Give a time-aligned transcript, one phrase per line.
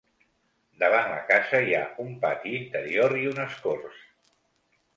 [0.83, 4.05] Davant la casa hi ha un pati interior i unes corts.